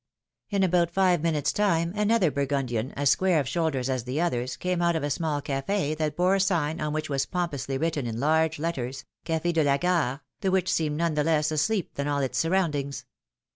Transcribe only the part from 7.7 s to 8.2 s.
written in